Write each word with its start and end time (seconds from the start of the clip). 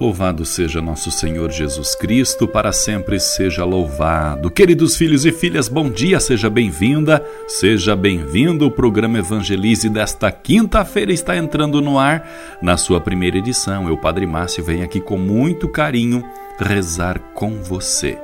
Louvado 0.00 0.44
seja 0.44 0.80
nosso 0.80 1.10
Senhor 1.10 1.50
Jesus 1.50 1.96
Cristo, 1.96 2.46
para 2.46 2.70
sempre 2.70 3.18
seja 3.18 3.64
louvado. 3.64 4.48
Queridos 4.48 4.96
filhos 4.96 5.26
e 5.26 5.32
filhas, 5.32 5.66
bom 5.66 5.90
dia, 5.90 6.20
seja 6.20 6.48
bem-vinda, 6.48 7.20
seja 7.48 7.96
bem-vindo. 7.96 8.64
O 8.64 8.70
programa 8.70 9.18
Evangelize 9.18 9.88
desta 9.88 10.30
quinta-feira 10.30 11.12
está 11.12 11.36
entrando 11.36 11.80
no 11.80 11.98
ar 11.98 12.24
na 12.62 12.76
sua 12.76 13.00
primeira 13.00 13.38
edição. 13.38 13.88
Eu, 13.88 13.98
Padre 13.98 14.24
Márcio, 14.24 14.62
venho 14.62 14.84
aqui 14.84 15.00
com 15.00 15.18
muito 15.18 15.68
carinho 15.68 16.22
rezar 16.60 17.18
com 17.34 17.60
você. 17.60 18.16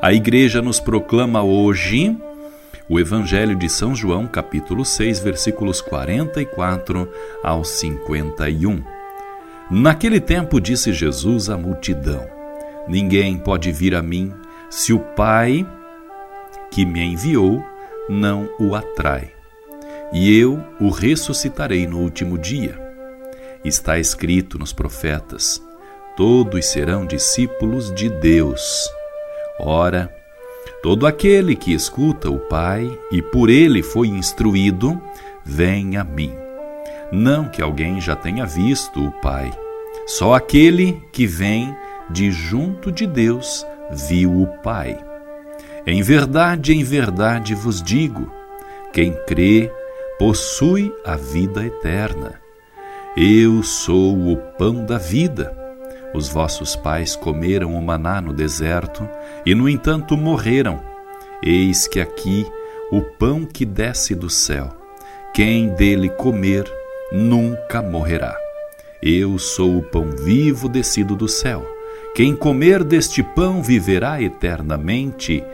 A 0.00 0.14
igreja 0.14 0.62
nos 0.62 0.80
proclama 0.80 1.42
hoje 1.42 2.16
o 2.88 2.98
Evangelho 2.98 3.54
de 3.54 3.68
São 3.68 3.94
João, 3.94 4.26
capítulo 4.26 4.82
6, 4.82 5.20
versículos 5.20 5.82
44 5.82 7.06
ao 7.44 7.62
51. 7.64 8.97
Naquele 9.70 10.18
tempo 10.18 10.60
disse 10.60 10.92
Jesus 10.92 11.50
à 11.50 11.56
multidão: 11.56 12.26
Ninguém 12.88 13.36
pode 13.36 13.70
vir 13.70 13.94
a 13.94 14.02
mim 14.02 14.32
se 14.70 14.92
o 14.94 14.98
Pai 14.98 15.66
que 16.70 16.86
me 16.86 17.00
enviou 17.02 17.62
não 18.08 18.48
o 18.58 18.74
atrai. 18.74 19.30
E 20.12 20.38
eu 20.38 20.64
o 20.80 20.88
ressuscitarei 20.88 21.86
no 21.86 21.98
último 21.98 22.38
dia. 22.38 22.78
Está 23.62 23.98
escrito 23.98 24.58
nos 24.58 24.72
profetas: 24.72 25.62
Todos 26.16 26.64
serão 26.64 27.04
discípulos 27.04 27.94
de 27.94 28.08
Deus. 28.08 28.88
Ora, 29.60 30.10
todo 30.82 31.06
aquele 31.06 31.54
que 31.54 31.74
escuta 31.74 32.30
o 32.30 32.38
Pai 32.38 32.90
e 33.12 33.20
por 33.20 33.50
ele 33.50 33.82
foi 33.82 34.08
instruído, 34.08 34.98
vem 35.44 35.98
a 35.98 36.04
mim. 36.04 36.47
Não 37.10 37.48
que 37.48 37.62
alguém 37.62 38.00
já 38.00 38.14
tenha 38.14 38.44
visto 38.44 39.06
o 39.06 39.10
Pai. 39.10 39.50
Só 40.06 40.34
aquele 40.34 41.02
que 41.12 41.26
vem 41.26 41.74
de 42.10 42.30
junto 42.30 42.92
de 42.92 43.06
Deus 43.06 43.66
viu 43.90 44.42
o 44.42 44.46
Pai. 44.62 44.98
Em 45.86 46.02
verdade, 46.02 46.74
em 46.74 46.84
verdade 46.84 47.54
vos 47.54 47.82
digo: 47.82 48.30
quem 48.92 49.12
crê 49.26 49.72
possui 50.18 50.92
a 51.04 51.16
vida 51.16 51.64
eterna. 51.64 52.40
Eu 53.16 53.62
sou 53.62 54.32
o 54.32 54.36
pão 54.36 54.84
da 54.84 54.98
vida. 54.98 55.56
Os 56.14 56.28
vossos 56.28 56.76
pais 56.76 57.16
comeram 57.16 57.74
o 57.74 57.82
maná 57.82 58.20
no 58.20 58.32
deserto 58.32 59.08
e, 59.44 59.54
no 59.54 59.68
entanto, 59.68 60.16
morreram. 60.16 60.80
Eis 61.42 61.86
que 61.86 62.00
aqui 62.00 62.46
o 62.90 63.02
pão 63.02 63.44
que 63.44 63.64
desce 63.64 64.14
do 64.14 64.30
céu. 64.30 64.70
Quem 65.34 65.68
dele 65.68 66.08
comer 66.08 66.64
nunca 67.12 67.82
morrerá. 67.82 68.36
Eu 69.02 69.38
sou 69.38 69.78
o 69.78 69.82
pão 69.82 70.10
vivo 70.10 70.68
descido 70.68 71.14
do 71.14 71.28
céu. 71.28 71.66
Quem 72.14 72.34
comer 72.34 72.82
deste 72.82 73.22
pão 73.22 73.62
viverá 73.62 74.20
eternamente, 74.20 75.44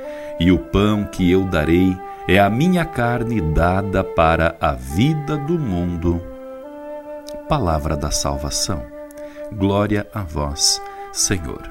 e 0.41 0.51
o 0.51 0.59
pão 0.59 1.05
que 1.05 1.31
eu 1.31 1.45
darei 1.45 1.97
é 2.27 2.39
a 2.41 2.49
minha 2.49 2.85
carne 2.85 3.41
dada 3.41 4.03
para 4.03 4.57
a 4.61 4.73
vida 4.73 5.37
do 5.37 5.59
mundo. 5.59 6.23
Palavra 7.49 7.97
da 7.97 8.11
salvação. 8.11 8.83
Glória 9.53 10.07
a 10.15 10.23
vós, 10.23 10.81
Senhor. 11.13 11.71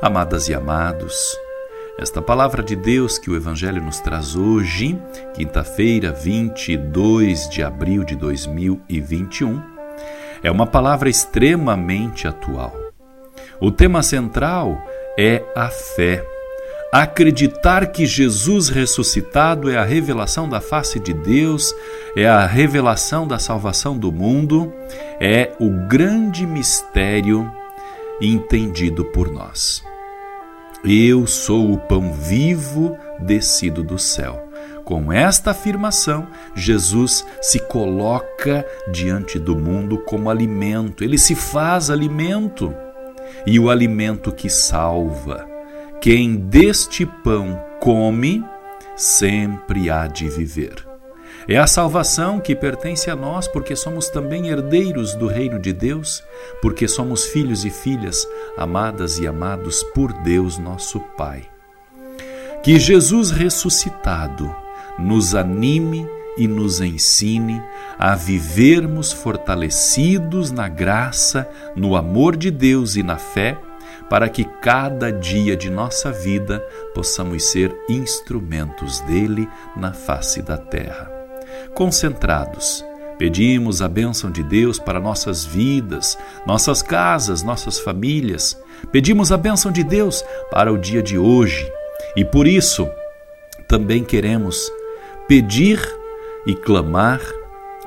Amadas 0.00 0.48
e 0.48 0.54
amados, 0.54 1.36
esta 1.98 2.22
palavra 2.22 2.62
de 2.62 2.76
Deus 2.76 3.18
que 3.18 3.28
o 3.28 3.34
Evangelho 3.34 3.82
nos 3.82 3.98
traz 3.98 4.36
hoje, 4.36 4.96
quinta-feira, 5.34 6.12
22 6.12 7.48
de 7.48 7.60
abril 7.60 8.04
de 8.04 8.14
2021, 8.14 9.60
é 10.40 10.48
uma 10.48 10.64
palavra 10.64 11.10
extremamente 11.10 12.28
atual. 12.28 12.72
O 13.60 13.72
tema 13.72 14.00
central 14.04 14.80
é 15.18 15.42
a 15.56 15.68
fé. 15.68 16.24
Acreditar 16.92 17.88
que 17.88 18.06
Jesus 18.06 18.68
ressuscitado 18.68 19.68
é 19.68 19.76
a 19.76 19.84
revelação 19.84 20.48
da 20.48 20.60
face 20.60 21.00
de 21.00 21.12
Deus, 21.12 21.74
é 22.16 22.28
a 22.28 22.46
revelação 22.46 23.26
da 23.26 23.40
salvação 23.40 23.98
do 23.98 24.12
mundo, 24.12 24.72
é 25.20 25.50
o 25.58 25.68
grande 25.88 26.46
mistério 26.46 27.50
entendido 28.20 29.04
por 29.06 29.28
nós. 29.30 29.87
Eu 30.84 31.26
sou 31.26 31.72
o 31.72 31.78
pão 31.78 32.12
vivo 32.12 32.96
descido 33.20 33.82
do 33.82 33.98
céu. 33.98 34.48
Com 34.84 35.12
esta 35.12 35.50
afirmação, 35.50 36.26
Jesus 36.54 37.26
se 37.42 37.58
coloca 37.58 38.64
diante 38.90 39.38
do 39.38 39.54
mundo 39.54 39.98
como 39.98 40.30
alimento, 40.30 41.04
ele 41.04 41.18
se 41.18 41.34
faz 41.34 41.90
alimento 41.90 42.74
e 43.46 43.58
o 43.60 43.68
alimento 43.68 44.32
que 44.32 44.48
salva. 44.48 45.46
Quem 46.00 46.36
deste 46.36 47.04
pão 47.04 47.60
come, 47.80 48.42
sempre 48.96 49.90
há 49.90 50.06
de 50.06 50.28
viver. 50.28 50.87
É 51.50 51.56
a 51.56 51.66
salvação 51.66 52.38
que 52.38 52.54
pertence 52.54 53.10
a 53.10 53.16
nós, 53.16 53.48
porque 53.48 53.74
somos 53.74 54.10
também 54.10 54.48
herdeiros 54.48 55.14
do 55.14 55.26
reino 55.26 55.58
de 55.58 55.72
Deus, 55.72 56.22
porque 56.60 56.86
somos 56.86 57.24
filhos 57.24 57.64
e 57.64 57.70
filhas 57.70 58.28
amadas 58.54 59.18
e 59.18 59.26
amados 59.26 59.82
por 59.94 60.12
Deus, 60.12 60.58
nosso 60.58 61.00
Pai. 61.16 61.48
Que 62.62 62.78
Jesus 62.78 63.30
ressuscitado 63.30 64.54
nos 64.98 65.34
anime 65.34 66.06
e 66.36 66.46
nos 66.46 66.82
ensine 66.82 67.62
a 67.98 68.14
vivermos 68.14 69.10
fortalecidos 69.10 70.50
na 70.50 70.68
graça, 70.68 71.48
no 71.74 71.96
amor 71.96 72.36
de 72.36 72.50
Deus 72.50 72.94
e 72.94 73.02
na 73.02 73.16
fé, 73.16 73.56
para 74.10 74.28
que 74.28 74.44
cada 74.44 75.10
dia 75.10 75.56
de 75.56 75.70
nossa 75.70 76.12
vida 76.12 76.60
possamos 76.94 77.44
ser 77.44 77.74
instrumentos 77.88 79.00
dele 79.00 79.48
na 79.74 79.94
face 79.94 80.42
da 80.42 80.58
terra 80.58 81.17
concentrados. 81.74 82.84
Pedimos 83.18 83.82
a 83.82 83.88
bênção 83.88 84.30
de 84.30 84.44
Deus 84.44 84.78
para 84.78 85.00
nossas 85.00 85.44
vidas, 85.44 86.16
nossas 86.46 86.82
casas, 86.82 87.42
nossas 87.42 87.80
famílias. 87.80 88.56
Pedimos 88.92 89.32
a 89.32 89.36
bênção 89.36 89.72
de 89.72 89.82
Deus 89.82 90.24
para 90.52 90.72
o 90.72 90.78
dia 90.78 91.02
de 91.02 91.18
hoje. 91.18 91.70
E 92.14 92.24
por 92.24 92.46
isso, 92.46 92.88
também 93.66 94.04
queremos 94.04 94.70
pedir 95.26 95.80
e 96.46 96.54
clamar 96.54 97.20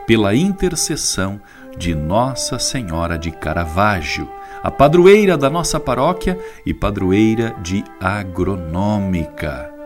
pela 0.05 0.35
intercessão 0.35 1.39
de 1.77 1.95
Nossa 1.95 2.59
Senhora 2.59 3.17
de 3.17 3.31
Caravaggio, 3.31 4.29
a 4.61 4.69
padroeira 4.69 5.37
da 5.37 5.49
nossa 5.49 5.79
paróquia 5.79 6.37
e 6.65 6.73
padroeira 6.73 7.55
de 7.63 7.83
Agronômica. 7.99 9.80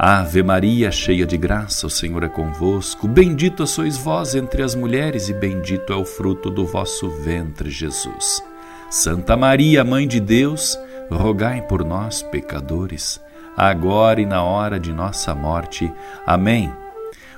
Ave 0.00 0.44
Maria, 0.44 0.92
cheia 0.92 1.26
de 1.26 1.36
graça, 1.36 1.84
o 1.84 1.90
Senhor 1.90 2.22
é 2.22 2.28
convosco. 2.28 3.08
Bendita 3.08 3.66
sois 3.66 3.96
vós 3.96 4.36
entre 4.36 4.62
as 4.62 4.72
mulheres, 4.72 5.28
e 5.28 5.32
bendito 5.32 5.92
é 5.92 5.96
o 5.96 6.04
fruto 6.04 6.48
do 6.48 6.64
vosso 6.64 7.10
ventre, 7.10 7.68
Jesus. 7.68 8.40
Santa 8.88 9.36
Maria, 9.36 9.82
Mãe 9.82 10.06
de 10.06 10.20
Deus, 10.20 10.78
rogai 11.10 11.62
por 11.62 11.84
nós, 11.84 12.22
pecadores, 12.22 13.20
agora 13.56 14.20
e 14.20 14.24
na 14.24 14.40
hora 14.40 14.78
de 14.78 14.92
nossa 14.92 15.34
morte. 15.34 15.92
Amém. 16.24 16.72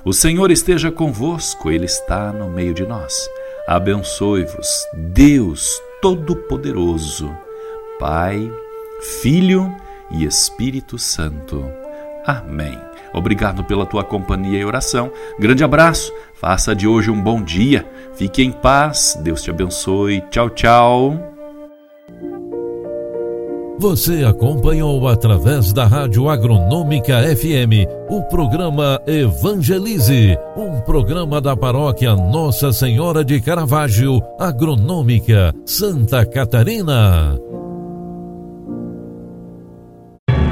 O 0.05 0.13
Senhor 0.13 0.51
esteja 0.51 0.91
convosco, 0.91 1.71
Ele 1.71 1.85
está 1.85 2.31
no 2.31 2.47
meio 2.47 2.75
de 2.75 2.85
nós. 2.85 3.27
Abençoe-vos, 3.67 4.67
Deus 4.93 5.81
Todo-Poderoso, 5.99 7.35
Pai, 7.99 8.51
Filho 9.19 9.75
e 10.11 10.25
Espírito 10.25 10.99
Santo. 10.99 11.80
Amém. 12.25 12.77
Obrigado 13.13 13.63
pela 13.63 13.85
tua 13.85 14.03
companhia 14.03 14.59
e 14.59 14.65
oração. 14.65 15.11
Grande 15.39 15.63
abraço. 15.63 16.11
Faça 16.33 16.75
de 16.75 16.87
hoje 16.87 17.11
um 17.11 17.21
bom 17.21 17.41
dia. 17.41 17.85
Fique 18.15 18.41
em 18.41 18.51
paz. 18.51 19.19
Deus 19.21 19.41
te 19.41 19.49
abençoe. 19.49 20.21
Tchau, 20.29 20.49
tchau. 20.49 21.31
Você 23.81 24.23
acompanhou 24.23 25.07
através 25.07 25.73
da 25.73 25.87
Rádio 25.87 26.29
Agronômica 26.29 27.19
FM 27.35 27.89
o 28.09 28.21
programa 28.21 29.01
Evangelize, 29.07 30.37
um 30.55 30.79
programa 30.81 31.41
da 31.41 31.57
paróquia 31.57 32.15
Nossa 32.15 32.71
Senhora 32.71 33.25
de 33.25 33.41
Caravaggio, 33.41 34.21
Agronômica, 34.37 35.51
Santa 35.65 36.23
Catarina. 36.23 37.39